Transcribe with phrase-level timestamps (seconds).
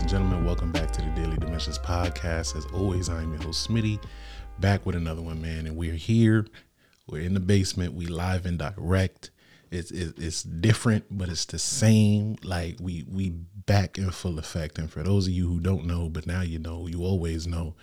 [0.00, 0.46] ladies and gentlemen.
[0.46, 2.56] Welcome back to the Daily Dimensions podcast.
[2.56, 4.02] As always, I'm your host, Smitty,
[4.58, 5.66] back with another one, man.
[5.66, 6.46] And we're here.
[7.06, 7.92] We're in the basement.
[7.92, 9.30] We live and direct.
[9.70, 12.36] It's it's different, but it's the same.
[12.42, 14.78] Like we we back in full effect.
[14.78, 17.74] And for those of you who don't know, but now you know, you always know.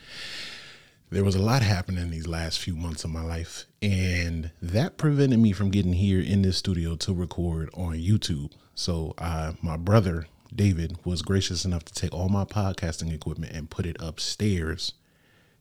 [1.12, 5.40] There was a lot happening these last few months of my life, and that prevented
[5.40, 8.54] me from getting here in this studio to record on YouTube.
[8.74, 13.70] So, uh, my brother David was gracious enough to take all my podcasting equipment and
[13.70, 14.94] put it upstairs.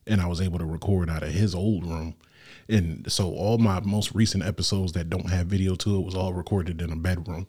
[0.06, 2.14] And I was able to record out of his old room.
[2.68, 6.32] And so all my most recent episodes that don't have video to it was all
[6.32, 7.46] recorded in a bedroom.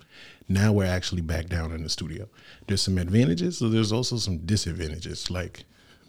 [0.47, 2.27] Now we're actually back down in the studio.
[2.67, 5.29] There's some advantages, so there's also some disadvantages.
[5.29, 5.65] Like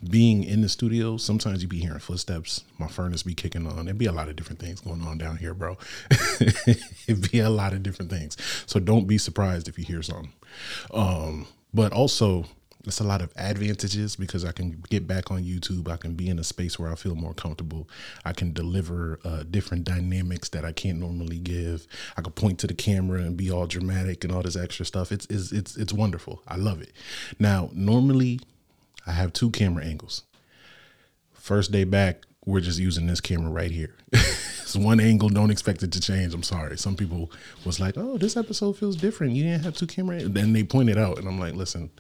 [0.09, 2.65] being in the studio, sometimes you be hearing footsteps.
[2.79, 3.87] My furnace be kicking on.
[3.87, 5.77] There'd be a lot of different things going on down here, bro.
[6.41, 8.37] It'd be a lot of different things.
[8.67, 10.33] So don't be surprised if you hear something.
[10.93, 12.45] Um, but also,
[12.85, 15.89] it's a lot of advantages because I can get back on YouTube.
[15.89, 17.89] I can be in a space where I feel more comfortable.
[18.25, 21.87] I can deliver uh, different dynamics that I can't normally give.
[22.17, 25.13] I can point to the camera and be all dramatic and all this extra stuff.
[25.13, 26.43] It's it's it's it's wonderful.
[26.47, 26.93] I love it.
[27.39, 28.41] Now, normally
[29.07, 30.23] I have two camera angles.
[31.33, 33.95] First day back, we're just using this camera right here.
[34.13, 35.29] it's one angle.
[35.29, 36.35] Don't expect it to change.
[36.35, 36.79] I'm sorry.
[36.79, 37.31] Some people
[37.65, 39.35] was like, "Oh, this episode feels different.
[39.35, 41.91] You didn't have two camera." Then they pointed out, and I'm like, "Listen,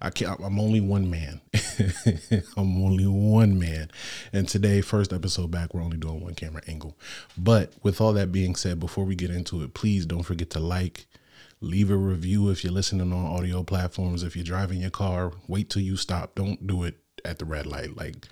[0.00, 0.40] I can't.
[0.40, 1.40] I'm only one man.
[2.56, 3.90] I'm only one man.
[4.32, 6.96] And today, first episode back, we're only doing one camera angle.
[7.36, 10.60] But with all that being said, before we get into it, please don't forget to
[10.60, 11.06] like."
[11.64, 14.22] Leave a review if you're listening on audio platforms.
[14.22, 16.34] If you're driving your car, wait till you stop.
[16.34, 17.96] Don't do it at the red light.
[17.96, 18.28] Like,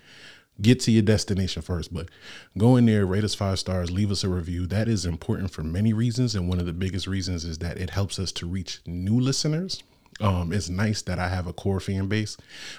[0.61, 1.95] get to your destination first.
[1.95, 2.11] But
[2.59, 4.67] go in there, rate us five stars, leave us a review.
[4.67, 6.35] That is important for many reasons.
[6.35, 9.83] And one of the biggest reasons is that it helps us to reach new listeners.
[10.21, 12.37] Um, it's nice that I have a core fan base,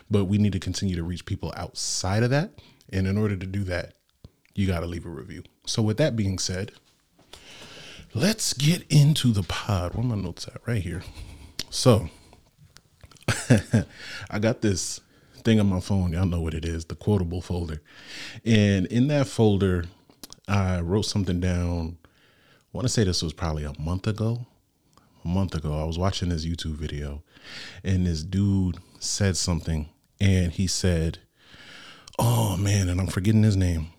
[0.10, 2.52] but we need to continue to reach people outside of that.
[2.92, 3.96] And in order to do that,
[4.54, 5.42] you got to leave a review.
[5.66, 6.74] So, with that being said,
[8.14, 9.96] let's get into the pod.
[9.96, 10.62] Where my notes at?
[10.66, 11.04] Right here.
[11.70, 12.10] So
[14.30, 15.02] I got this
[15.44, 16.14] thing on my phone.
[16.14, 17.82] Y'all know what it is, the quotable folder.
[18.46, 19.86] And in that folder,
[20.48, 21.98] I wrote something down.
[22.06, 24.46] I want to say this was probably a month ago.
[25.24, 27.24] A month ago, I was watching this YouTube video,
[27.82, 29.88] and this dude said something,
[30.20, 31.20] and he said,
[32.20, 33.93] "Oh man," and I'm forgetting his name.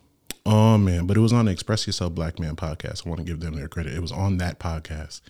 [0.47, 3.07] Oh man, but it was on the Express Yourself Black Man podcast.
[3.07, 3.95] I want to give them their credit.
[3.95, 5.23] It was on that podcast.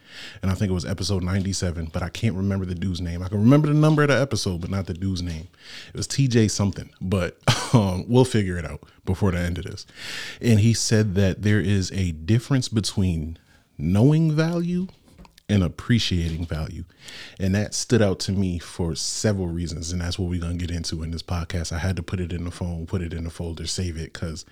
[0.42, 3.22] And I think it was episode 97, but I can't remember the dude's name.
[3.22, 5.46] I can remember the number of the episode, but not the dude's name.
[5.90, 7.38] It was TJ something, but
[7.72, 9.86] um, we'll figure it out before the end of this.
[10.40, 13.38] And he said that there is a difference between
[13.78, 14.88] knowing value
[15.48, 16.84] and appreciating value.
[17.38, 19.92] And that stood out to me for several reasons.
[19.92, 21.70] And that's what we're going to get into in this podcast.
[21.70, 24.12] I had to put it in the phone, put it in the folder, save it
[24.12, 24.44] because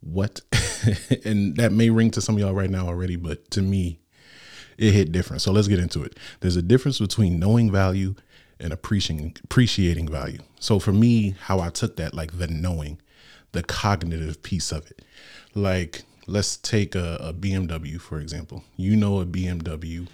[0.00, 0.40] what?
[1.24, 3.98] and that may ring to some of y'all right now already, but to me,
[4.78, 5.42] it hit different.
[5.42, 6.18] So let's get into it.
[6.40, 8.14] There's a difference between knowing value
[8.60, 10.40] and appreciating appreciating value.
[10.60, 13.00] So for me, how I took that, like the knowing,
[13.52, 15.02] the cognitive piece of it.
[15.54, 18.64] Like let's take a, a BMW for example.
[18.76, 20.08] You know a BMW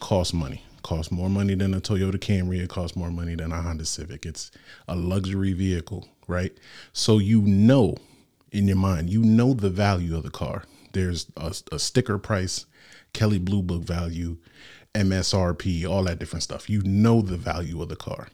[0.00, 0.62] costs money.
[0.82, 2.62] Costs more money than a Toyota Camry.
[2.62, 4.24] It costs more money than a Honda Civic.
[4.24, 4.52] It's
[4.86, 6.56] a luxury vehicle, right?
[6.92, 7.96] So you know
[8.50, 9.10] in your mind.
[9.10, 10.64] You know the value of the car.
[10.92, 12.66] There's a, a sticker price,
[13.12, 14.38] Kelley Blue Book value,
[14.94, 16.70] MSRP, all that different stuff.
[16.70, 18.28] You know the value of the car.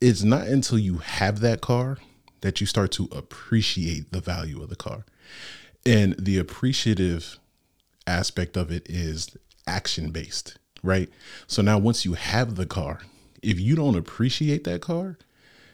[0.00, 1.98] It's not until you have that car
[2.40, 5.04] that you start to appreciate the value of the car.
[5.84, 7.38] And the appreciative
[8.06, 9.36] aspect of it is
[9.66, 11.08] action based, right?
[11.46, 13.00] So now once you have the car,
[13.42, 15.18] if you don't appreciate that car,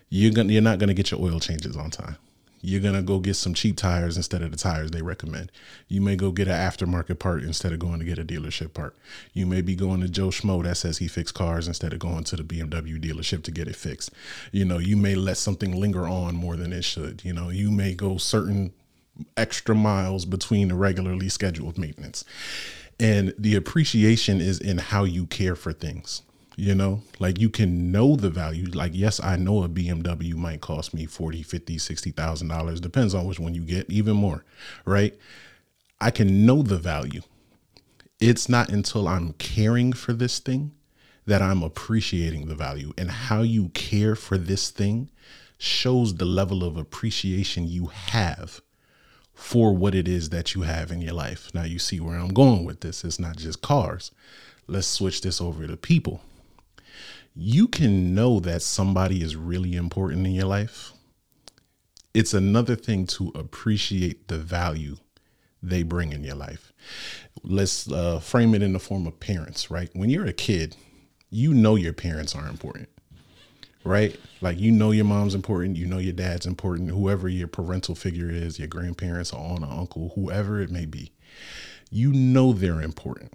[0.09, 2.17] you're gonna you're not gonna get your oil changes on time
[2.67, 5.53] you're gonna go get some cheap tires instead of the tires they recommend.
[5.87, 8.97] You may go get an aftermarket part instead of going to get a dealership part.
[9.33, 12.25] You may be going to Joe Schmo that says he fixed cars instead of going
[12.25, 14.11] to the BMW dealership to get it fixed.
[14.51, 17.25] You know, you may let something linger on more than it should.
[17.25, 18.73] You know, you may go certain
[19.37, 22.25] extra miles between the regularly scheduled maintenance.
[22.99, 26.23] And the appreciation is in how you care for things
[26.57, 27.03] you know?
[27.19, 28.67] Like you can know the value.
[28.73, 32.81] Like yes i know a bmw might cost me 40 50 60 thousand dollars.
[32.81, 34.45] Depends on which one you get even more
[34.85, 35.15] right?
[36.01, 37.23] I can know the value.
[38.21, 40.73] It's not until i'm caring for this thing
[41.27, 42.93] that i'm appreciating the value.
[42.97, 45.11] And how you care for this thing
[45.59, 48.61] shows the level of appreciation you have
[49.35, 51.51] for what it is that you have in your life.
[51.55, 53.05] Now you see where i'm going with this.
[53.05, 54.11] It's not just cars.
[54.67, 56.23] Let's switch this over to people
[57.37, 60.93] you can know that somebody is really important in your life.
[62.15, 64.97] It's another thing to appreciate the value
[65.63, 66.73] they bring in your life.
[67.43, 69.91] Let's uh, frame it in the form of parents, right?
[69.93, 70.77] When you're a kid,
[71.29, 72.89] you know your parents are important,
[73.85, 74.19] right?
[74.41, 78.31] Like you know your mom's important, you know your dad's important, whoever your parental figure
[78.31, 81.13] is, your grandparents, or aunt, or uncle, whoever it may be,
[81.91, 83.35] you know they're important.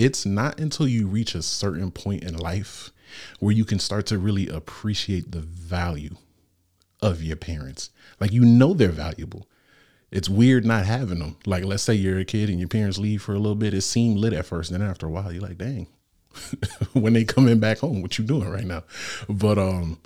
[0.00, 2.90] It's not until you reach a certain point in life
[3.38, 6.16] where you can start to really appreciate the value
[7.02, 7.90] of your parents.
[8.18, 9.46] Like you know they're valuable
[10.10, 11.36] it's weird not having them.
[11.46, 13.74] Like, let's say you're a kid and your parents leave for a little bit.
[13.74, 15.86] It seemed lit at first, then after a while, you're like, dang.
[16.92, 18.84] when they coming back home, what you doing right now?
[19.28, 20.00] But um,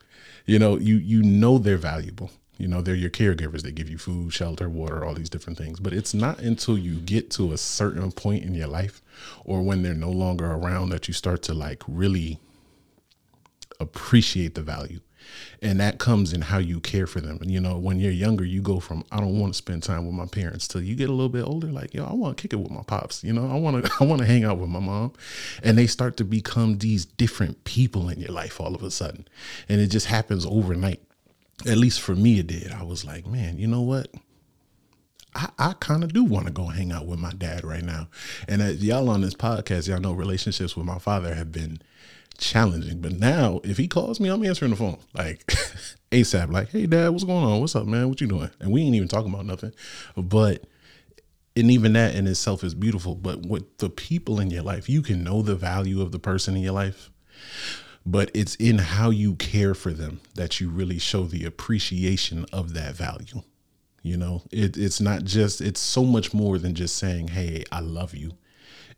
[0.47, 2.31] you know, you you know they're valuable.
[2.57, 3.63] You know, they're your caregivers.
[3.63, 5.81] They give you food, shelter, water, all these different things.
[5.81, 9.03] But it's not until you get to a certain point in your life
[9.45, 12.39] or when they're no longer around that you start to like really
[13.81, 15.01] appreciate the value
[15.63, 17.39] and that comes in how you care for them.
[17.41, 20.07] And you know, when you're younger, you go from I don't want to spend time
[20.07, 22.43] with my parents till you get a little bit older, like yo, I want to
[22.43, 23.25] kick it with my pops.
[23.25, 25.13] You know, I want to I want to hang out with my mom,
[25.63, 29.27] and they start to become these different people in your life all of a sudden,
[29.69, 31.01] and it just happens overnight.
[31.67, 32.73] At least for me, it did.
[32.73, 34.09] I was like, man, you know what?
[35.35, 38.09] I, I kind of do want to go hang out with my dad right now.
[38.49, 41.81] And as y'all on this podcast, y'all know relationships with my father have been
[42.39, 43.01] challenging.
[43.01, 45.47] But now, if he calls me, I'm answering the phone like
[46.13, 46.53] ASAP.
[46.53, 47.61] Like, hey, dad, what's going on?
[47.61, 48.09] What's up, man?
[48.09, 48.51] What you doing?
[48.61, 49.73] And we ain't even talking about nothing.
[50.17, 50.65] But
[51.57, 53.15] and even that in itself is beautiful.
[53.15, 56.57] But with the people in your life, you can know the value of the person
[56.57, 57.11] in your life.
[58.07, 62.75] But it's in how you care for them that you really show the appreciation of
[62.75, 63.43] that value.
[64.03, 67.81] You know, it, it's not just, it's so much more than just saying, hey, I
[67.81, 68.33] love you.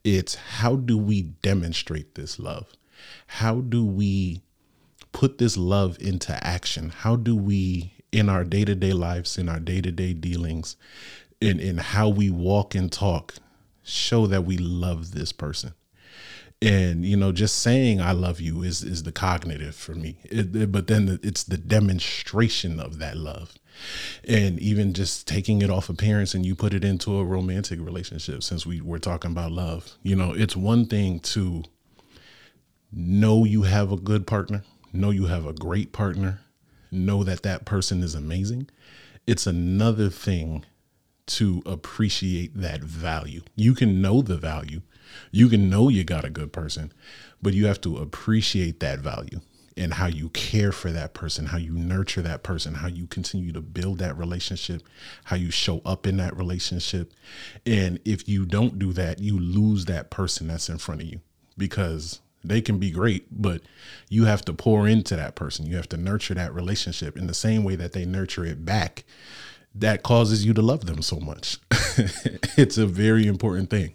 [0.03, 2.73] It's how do we demonstrate this love?
[3.26, 4.43] how do we
[5.12, 6.91] put this love into action?
[6.91, 10.76] How do we, in our day to day lives, in our day to day dealings,
[11.41, 13.35] in, in how we walk and talk,
[13.82, 15.75] show that we love this person?
[16.66, 20.54] And you know just saying i love you is is the cognitive for me it,
[20.54, 23.54] it, but then it's the demonstration of that love
[24.26, 28.42] and even just taking it off appearance and you put it into a romantic relationship
[28.42, 31.62] since we were talking about love you know it's one thing to
[32.92, 36.40] know you have a good partner, know you have a great partner,
[36.90, 38.68] know that that person is amazing.
[39.26, 40.64] It's another thing
[41.26, 43.42] to appreciate that value.
[43.56, 44.82] You can know the value,
[45.31, 46.93] you can know you got a good person,
[47.43, 49.41] but you have to appreciate that value
[49.76, 53.53] and how you care for that person, how you nurture that person, how you continue
[53.53, 54.82] to build that relationship,
[55.25, 57.12] how you show up in that relationship.
[57.67, 61.20] And if you don't do that, you lose that person that's in front of you
[61.59, 63.62] because they can be great, but
[64.09, 65.67] you have to pour into that person.
[65.67, 69.05] You have to nurture that relationship in the same way that they nurture it back.
[69.78, 71.58] That causes you to love them so much.
[72.56, 73.94] it's a very important thing.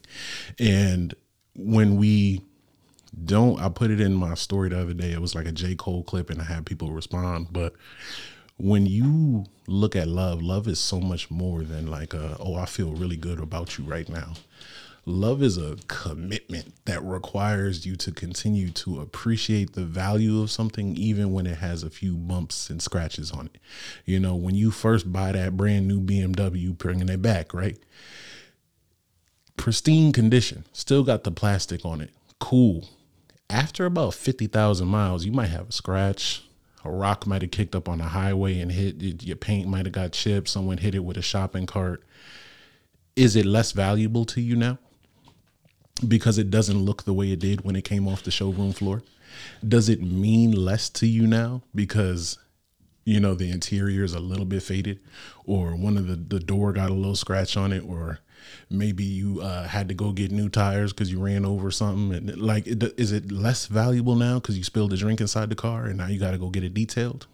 [0.59, 1.13] And
[1.55, 2.41] when we
[3.25, 5.11] don't, I put it in my story the other day.
[5.11, 5.75] It was like a J.
[5.75, 7.47] Cole clip, and I had people respond.
[7.51, 7.73] But
[8.57, 12.65] when you look at love, love is so much more than like, a, oh, I
[12.65, 14.33] feel really good about you right now
[15.05, 20.95] love is a commitment that requires you to continue to appreciate the value of something
[20.95, 23.59] even when it has a few bumps and scratches on it.
[24.05, 27.77] You know, when you first buy that brand new BMW, bringing it back, right?
[29.57, 32.11] Pristine condition, still got the plastic on it.
[32.39, 32.89] Cool.
[33.49, 36.43] After about 50,000 miles, you might have a scratch.
[36.83, 39.93] A rock might have kicked up on the highway and hit your paint might have
[39.93, 40.47] got chipped.
[40.47, 42.03] Someone hit it with a shopping cart.
[43.15, 44.79] Is it less valuable to you now?
[46.07, 49.03] Because it doesn't look the way it did when it came off the showroom floor?
[49.67, 52.37] Does it mean less to you now because
[53.05, 54.99] you know the interior is a little bit faded
[55.45, 58.19] or one of the the door got a little scratch on it or
[58.69, 62.37] maybe you uh, had to go get new tires because you ran over something and
[62.41, 65.97] like is it less valuable now because you spilled a drink inside the car and
[65.97, 67.27] now you got to go get it detailed?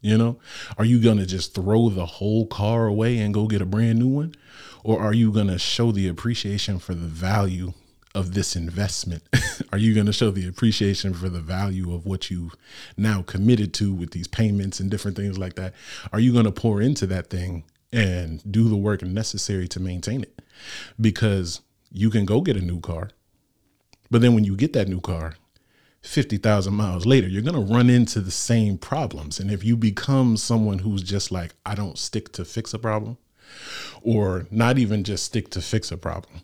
[0.00, 0.38] You know?
[0.76, 4.08] Are you gonna just throw the whole car away and go get a brand new
[4.08, 4.34] one?
[4.82, 7.72] Or are you gonna show the appreciation for the value
[8.14, 9.22] of this investment?
[9.72, 12.54] Are you going to show the appreciation for the value of what you've
[12.96, 15.74] now committed to with these payments and different things like that?
[16.12, 20.22] Are you going to pour into that thing and do the work necessary to maintain
[20.22, 20.42] it?
[21.00, 23.10] Because you can go get a new car,
[24.10, 25.34] but then when you get that new car,
[26.02, 29.40] 50,000 miles later, you're going to run into the same problems.
[29.40, 33.16] And if you become someone who's just like, I don't stick to fix a problem,
[34.02, 36.42] or not even just stick to fix a problem,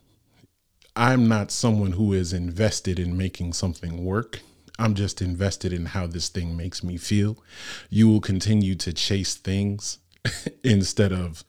[0.97, 4.41] I'm not someone who is invested in making something work.
[4.79, 7.43] I'm just invested in how this thing makes me feel.
[7.91, 9.99] You will continue to chase things
[10.65, 11.45] instead of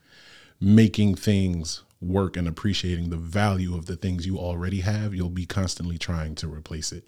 [0.60, 5.46] making things work and appreciating the value of the things you already have, you'll be
[5.46, 7.08] constantly trying to replace it.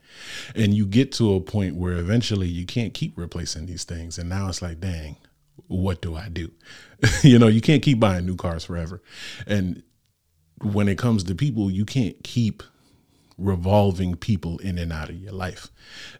[0.55, 4.17] And you get to a point where eventually you can't keep replacing these things.
[4.17, 5.17] And now it's like, dang,
[5.67, 6.51] what do I do?
[7.23, 9.01] you know, you can't keep buying new cars forever.
[9.47, 9.83] And
[10.63, 12.63] when it comes to people, you can't keep
[13.37, 15.69] revolving people in and out of your life.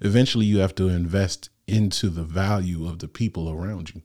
[0.02, 4.02] Eventually, you have to invest into the value of the people around you.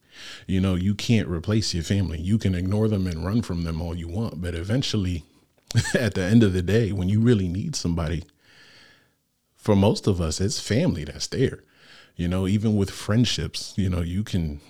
[0.47, 2.21] You know, you can't replace your family.
[2.21, 5.25] You can ignore them and run from them all you want, but eventually,
[5.95, 8.25] at the end of the day, when you really need somebody,
[9.57, 11.65] for most of us, it's family that's there.
[12.17, 14.61] You know, even with friendships, you know, you can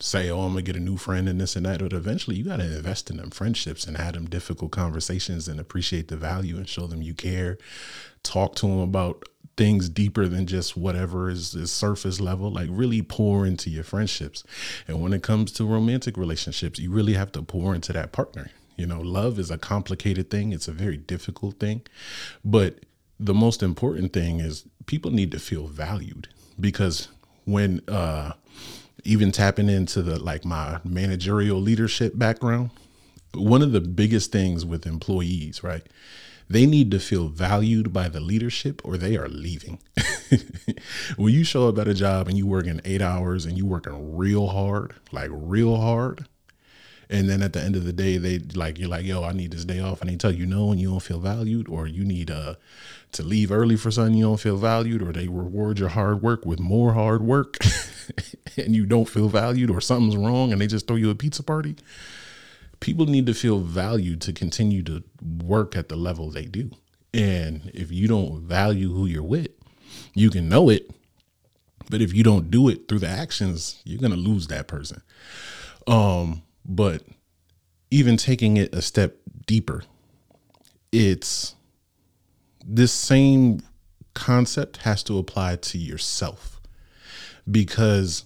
[0.00, 2.44] say, oh, I'm gonna get a new friend and this and that, but eventually you
[2.44, 6.56] got to invest in them friendships and have them difficult conversations and appreciate the value
[6.56, 7.58] and show them you care.
[8.22, 9.24] Talk to them about
[9.56, 14.42] things deeper than just whatever is, is surface level like really pour into your friendships.
[14.88, 18.50] And when it comes to romantic relationships you really have to pour into that partner.
[18.76, 20.52] You know love is a complicated thing.
[20.52, 21.82] It's a very difficult thing.
[22.44, 22.80] But
[23.20, 27.08] the most important thing is people need to feel valued because
[27.44, 28.32] when uh
[29.02, 32.70] even tapping into the like my managerial leadership background
[33.34, 35.86] one of the biggest things with employees right
[36.48, 39.78] they need to feel valued by the leadership or they are leaving.
[41.16, 44.16] when you show up at a job and you working eight hours and you working
[44.16, 46.26] real hard, like real hard,
[47.10, 49.52] and then at the end of the day they like you're like yo i need
[49.52, 52.04] this day off and they tell you no and you don't feel valued or you
[52.04, 52.54] need uh
[53.12, 56.44] to leave early for something you don't feel valued or they reward your hard work
[56.44, 57.56] with more hard work
[58.56, 61.42] and you don't feel valued or something's wrong and they just throw you a pizza
[61.42, 61.76] party
[62.84, 65.02] people need to feel valued to continue to
[65.42, 66.70] work at the level they do.
[67.14, 69.48] And if you don't value who you're with,
[70.14, 70.90] you can know it,
[71.88, 75.00] but if you don't do it through the actions, you're to lose that person.
[75.86, 77.02] Um, but
[77.90, 79.16] even taking it a step
[79.46, 79.84] deeper,
[80.92, 81.54] it's
[82.66, 83.60] this same
[84.14, 86.60] concept has to apply to yourself
[87.50, 88.24] because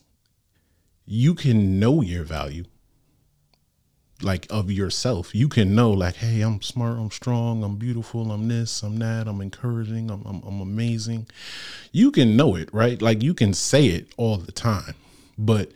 [1.06, 2.64] you can know your value
[4.22, 5.34] like of yourself.
[5.34, 9.28] You can know like, hey, I'm smart, I'm strong, I'm beautiful, I'm this, I'm that,
[9.28, 11.26] I'm encouraging, I'm, I'm, I'm amazing.
[11.92, 13.00] You can know it, right?
[13.00, 14.94] Like you can say it all the time,
[15.36, 15.70] but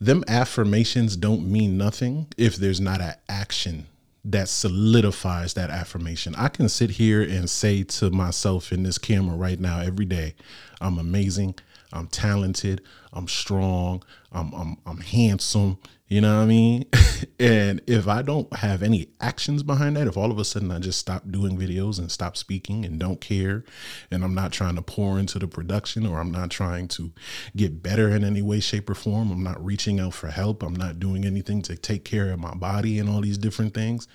[0.00, 3.86] them affirmations don't mean nothing if there's not an action
[4.24, 6.34] that solidifies that affirmation.
[6.36, 10.34] I can sit here and say to myself in this camera right now every day,
[10.80, 11.54] I'm amazing,
[11.92, 16.86] I'm talented, I'm strong, I'm I'm, I'm handsome, you know what I mean?
[17.38, 20.78] and if I don't have any actions behind that, if all of a sudden I
[20.78, 23.62] just stop doing videos and stop speaking and don't care,
[24.10, 27.12] and I'm not trying to pour into the production or I'm not trying to
[27.54, 30.74] get better in any way, shape, or form, I'm not reaching out for help, I'm
[30.74, 34.08] not doing anything to take care of my body and all these different things,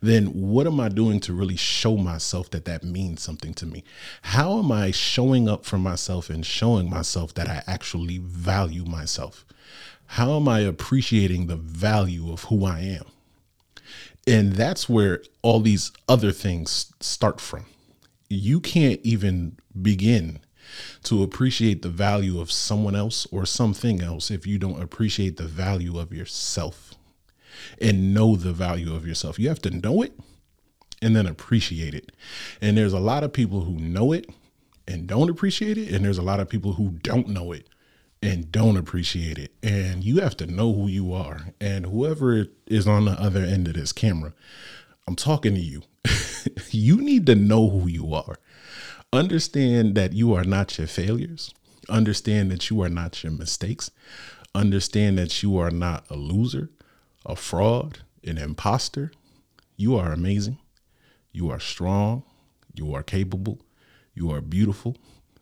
[0.00, 3.84] then what am I doing to really show myself that that means something to me?
[4.22, 9.44] How am I showing up for myself and showing myself that I actually value myself?
[10.06, 13.06] How am I appreciating the value of who I am?
[14.26, 17.66] And that's where all these other things start from.
[18.28, 20.40] You can't even begin
[21.04, 25.46] to appreciate the value of someone else or something else if you don't appreciate the
[25.46, 26.94] value of yourself
[27.80, 29.38] and know the value of yourself.
[29.38, 30.12] You have to know it
[31.00, 32.10] and then appreciate it.
[32.60, 34.28] And there's a lot of people who know it
[34.88, 35.92] and don't appreciate it.
[35.92, 37.68] And there's a lot of people who don't know it
[38.22, 39.52] and don't appreciate it.
[39.62, 41.52] And you have to know who you are.
[41.60, 44.32] And whoever is on the other end of this camera,
[45.06, 45.82] I'm talking to you.
[46.70, 48.38] you need to know who you are.
[49.12, 51.52] Understand that you are not your failures.
[51.88, 53.90] Understand that you are not your mistakes.
[54.54, 56.70] Understand that you are not a loser,
[57.24, 59.12] a fraud, an imposter.
[59.76, 60.58] You are amazing.
[61.32, 62.24] You are strong.
[62.74, 63.60] You are capable.
[64.14, 64.96] You are beautiful.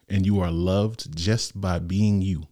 [0.08, 2.48] And you are loved just by being you.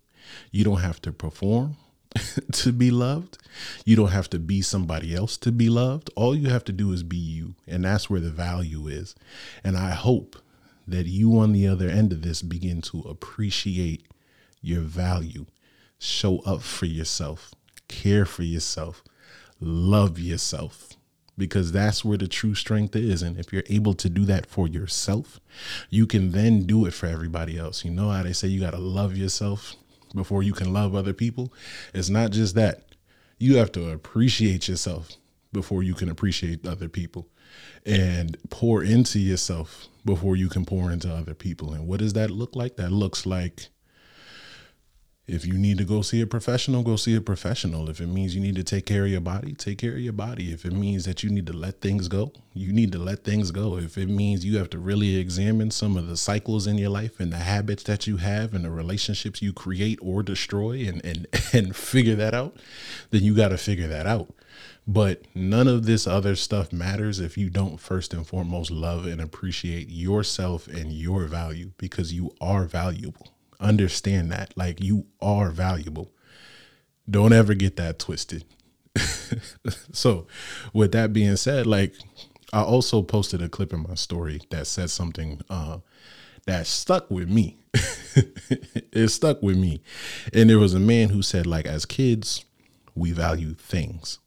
[0.51, 1.77] You don't have to perform
[2.53, 3.39] to be loved.
[3.85, 6.11] You don't have to be somebody else to be loved.
[6.17, 7.55] All you have to do is be you.
[7.67, 9.15] And that's where the value is.
[9.65, 10.37] And I hope
[10.87, 14.07] that you on the other end of this begin to appreciate
[14.61, 15.47] your value,
[15.99, 17.53] show up for yourself,
[17.89, 19.03] care for yourself,
[19.61, 20.97] love yourself
[21.39, 23.23] because that's where the true strength is.
[23.23, 25.41] And if you're able to do that for yourself,
[25.89, 27.85] you can then do it for everybody else.
[27.85, 29.77] You know how they say you got to love yourself
[30.15, 31.53] before you can love other people.
[31.95, 32.85] It's not just that.
[33.39, 35.17] You have to appreciate yourself
[35.53, 37.29] before you can appreciate other people
[37.85, 41.73] and pour into yourself before you can pour into other people.
[41.73, 42.77] And what does that look like?
[42.77, 43.69] That looks like
[45.33, 47.89] if you need to go see a professional, go see a professional.
[47.89, 50.13] If it means you need to take care of your body, take care of your
[50.13, 50.53] body.
[50.53, 53.51] If it means that you need to let things go, you need to let things
[53.51, 53.79] go.
[53.79, 57.19] If it means you have to really examine some of the cycles in your life
[57.19, 61.27] and the habits that you have and the relationships you create or destroy and and,
[61.55, 62.57] and figure that out,
[63.11, 64.35] then you got to figure that out.
[64.87, 69.21] But none of this other stuff matters if you don't first and foremost love and
[69.21, 73.32] appreciate yourself and your value because you are valuable
[73.63, 74.53] understand that.
[74.57, 76.13] Like you are valuable.
[77.09, 78.45] Don't ever get that twisted.
[79.93, 80.27] so,
[80.73, 81.95] with that being said, like
[82.53, 85.79] I also posted a clip in my story that said something uh,
[86.47, 87.59] that stuck with me.
[88.93, 89.83] it stuck with me.
[90.35, 92.45] And there was a man who said, like, as kids,
[92.95, 94.19] we value things.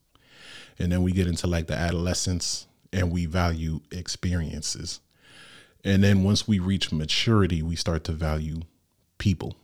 [0.78, 5.00] And then we get into like the adolescence and we value experiences.
[5.84, 8.62] And then once we reach maturity, we start to value
[9.18, 9.56] people.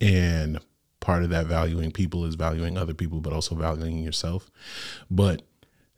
[0.00, 0.60] And
[1.00, 4.50] part of that valuing people is valuing other people, but also valuing yourself.
[5.10, 5.42] But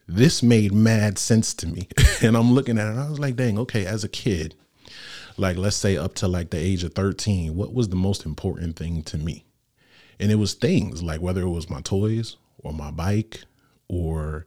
[0.07, 1.89] this made mad sense to me.
[2.23, 4.55] and I'm looking at it, I was like, dang, okay, as a kid,
[5.37, 8.77] like let's say up to like the age of 13, what was the most important
[8.77, 9.45] thing to me?
[10.19, 13.43] And it was things like whether it was my toys or my bike
[13.89, 14.47] or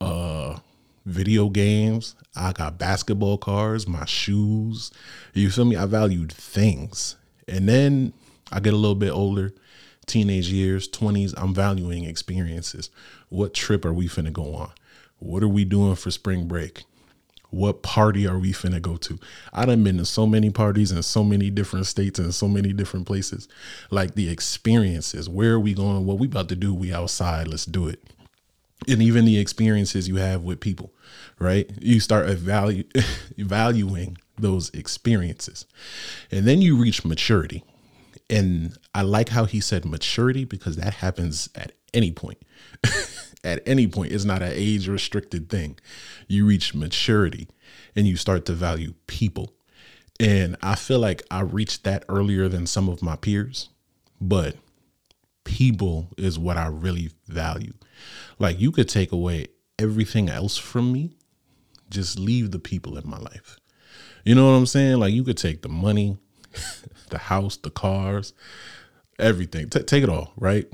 [0.00, 0.58] uh
[1.04, 2.14] video games.
[2.36, 4.90] I got basketball cards, my shoes.
[5.34, 5.76] You feel me?
[5.76, 7.16] I valued things.
[7.48, 8.12] And then
[8.52, 9.54] I get a little bit older,
[10.06, 12.90] teenage years, 20s, I'm valuing experiences.
[13.28, 14.70] What trip are we finna go on?
[15.18, 16.84] What are we doing for spring break?
[17.50, 19.18] What party are we finna go to?
[19.52, 22.72] I done been to so many parties in so many different states and so many
[22.72, 23.46] different places.
[23.90, 25.28] Like the experiences.
[25.28, 26.04] Where are we going?
[26.04, 26.74] What we about to do?
[26.74, 27.46] We outside.
[27.46, 28.02] Let's do it.
[28.88, 30.92] And even the experiences you have with people,
[31.38, 31.70] right?
[31.80, 32.92] You start evalu-
[33.38, 35.66] valuing those experiences.
[36.30, 37.64] And then you reach maturity.
[38.30, 42.38] And I like how he said maturity because that happens at any point.
[43.44, 45.78] at any point, it's not an age restricted thing.
[46.26, 47.48] You reach maturity
[47.94, 49.52] and you start to value people.
[50.18, 53.68] And I feel like I reached that earlier than some of my peers,
[54.20, 54.56] but
[55.44, 57.74] people is what I really value.
[58.38, 61.16] Like you could take away everything else from me,
[61.90, 63.58] just leave the people in my life.
[64.24, 64.98] You know what I'm saying?
[64.98, 66.16] Like you could take the money,
[67.10, 68.32] the house, the cars,
[69.18, 69.68] everything.
[69.68, 70.66] T- take it all, right?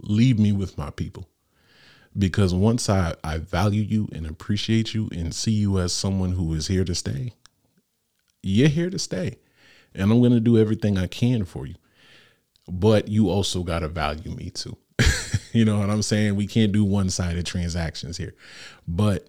[0.00, 1.28] Leave me with my people.
[2.16, 6.52] Because once I, I value you and appreciate you and see you as someone who
[6.54, 7.32] is here to stay,
[8.42, 9.36] you're here to stay.
[9.94, 11.76] And I'm going to do everything I can for you.
[12.68, 14.76] But you also got to value me too.
[15.52, 16.36] you know what I'm saying?
[16.36, 18.34] We can't do one sided transactions here.
[18.86, 19.28] But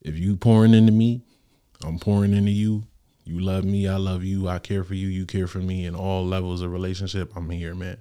[0.00, 1.22] if you pouring into me,
[1.84, 2.84] I'm pouring into you.
[3.24, 5.94] You love me, I love you, I care for you, you care for me in
[5.94, 7.36] all levels of relationship.
[7.36, 7.98] I'm here, man.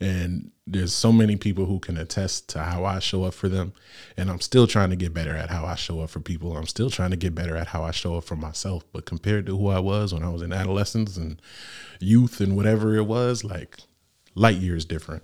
[0.00, 3.74] And there's so many people who can attest to how I show up for them.
[4.16, 6.56] And I'm still trying to get better at how I show up for people.
[6.56, 8.82] I'm still trying to get better at how I show up for myself.
[8.92, 11.40] But compared to who I was when I was in adolescence and
[12.00, 13.78] youth and whatever it was, like
[14.34, 15.22] light years different.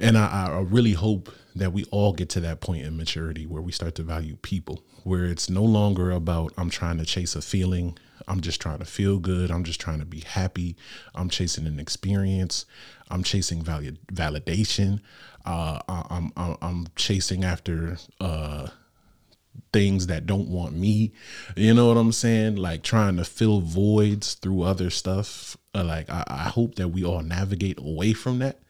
[0.00, 3.62] And I, I really hope that we all get to that point in maturity where
[3.62, 7.42] we start to value people, where it's no longer about I'm trying to chase a
[7.42, 7.96] feeling.
[8.26, 9.50] I'm just trying to feel good.
[9.50, 10.76] I'm just trying to be happy.
[11.14, 12.64] I'm chasing an experience.
[13.10, 15.00] I'm chasing valid, validation.
[15.44, 18.68] Uh, I'm, I'm, I'm chasing after uh,
[19.72, 21.12] things that don't want me.
[21.54, 22.56] You know what I'm saying?
[22.56, 25.56] Like trying to fill voids through other stuff.
[25.74, 28.60] Uh, like I, I hope that we all navigate away from that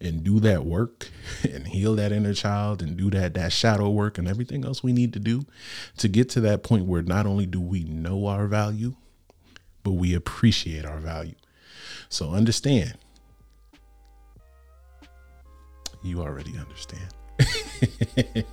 [0.00, 1.08] and do that work
[1.42, 4.92] and heal that inner child and do that that shadow work and everything else we
[4.92, 5.44] need to do
[5.96, 8.94] to get to that point where not only do we know our value
[9.86, 11.36] but we appreciate our value.
[12.08, 12.94] So understand.
[16.02, 17.06] You already understand.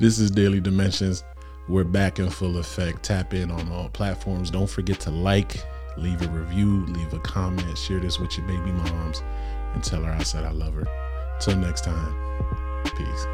[0.00, 1.22] This is daily dimensions.
[1.68, 3.04] We're back in full effect.
[3.04, 4.50] Tap in on all platforms.
[4.50, 5.62] Don't forget to like
[5.96, 9.22] leave a review leave a comment share this with your baby moms
[9.74, 10.86] and tell her I said I love her.
[11.40, 12.14] Till next time,
[12.96, 13.26] peace.